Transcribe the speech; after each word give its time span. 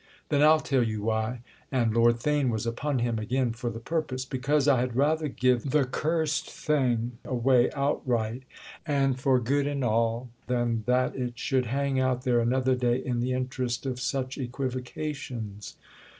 "Then 0.29 0.41
I'll 0.41 0.59
tell 0.61 0.81
you 0.81 1.03
why!"—and 1.03 1.93
Lord 1.93 2.15
Theign 2.21 2.49
was 2.49 2.65
upon 2.65 2.97
him 2.97 3.19
again 3.19 3.51
for 3.51 3.69
the 3.69 3.79
purpose. 3.79 4.25
"Because 4.25 4.67
I 4.67 4.79
had 4.79 4.95
rather 4.95 5.27
give 5.27 5.69
the 5.69 5.85
cursed 5.85 6.49
thing 6.49 7.19
away 7.23 7.69
outright 7.73 8.41
and 8.83 9.19
for 9.19 9.39
good 9.39 9.67
and 9.67 9.83
all 9.83 10.31
than 10.47 10.81
that 10.87 11.15
it 11.15 11.37
should 11.37 11.67
hang 11.67 11.99
out 11.99 12.23
there 12.23 12.39
another 12.39 12.73
day 12.73 12.97
in 12.97 13.19
the 13.19 13.33
interest 13.33 13.85
of 13.85 13.99
such 13.99 14.39
equivocations!" 14.39 15.77